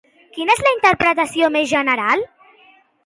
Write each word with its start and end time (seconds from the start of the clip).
Quina 0.37 0.53
és 0.57 0.61
la 0.67 0.71
interpretació 0.77 1.51
més 1.57 1.69
general? 1.75 2.29